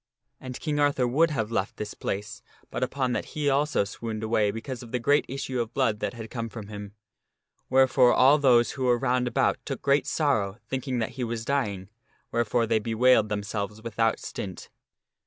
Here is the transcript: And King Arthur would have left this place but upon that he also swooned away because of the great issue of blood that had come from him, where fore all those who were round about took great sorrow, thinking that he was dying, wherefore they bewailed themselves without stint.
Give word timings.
And 0.39 0.59
King 0.59 0.79
Arthur 0.79 1.07
would 1.07 1.29
have 1.29 1.51
left 1.51 1.77
this 1.77 1.93
place 1.93 2.41
but 2.71 2.81
upon 2.81 3.11
that 3.13 3.23
he 3.37 3.47
also 3.51 3.83
swooned 3.83 4.23
away 4.23 4.49
because 4.49 4.81
of 4.81 4.91
the 4.91 4.97
great 4.97 5.25
issue 5.29 5.61
of 5.61 5.75
blood 5.75 5.99
that 5.99 6.15
had 6.15 6.31
come 6.31 6.49
from 6.49 6.69
him, 6.69 6.95
where 7.67 7.85
fore 7.87 8.11
all 8.11 8.39
those 8.39 8.71
who 8.71 8.85
were 8.85 8.97
round 8.97 9.27
about 9.27 9.59
took 9.63 9.83
great 9.83 10.07
sorrow, 10.07 10.57
thinking 10.67 10.97
that 10.97 11.11
he 11.19 11.23
was 11.23 11.45
dying, 11.45 11.87
wherefore 12.31 12.65
they 12.65 12.79
bewailed 12.79 13.29
themselves 13.29 13.79
without 13.83 14.19
stint. 14.19 14.69